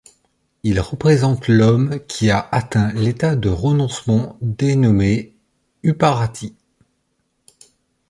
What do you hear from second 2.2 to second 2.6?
a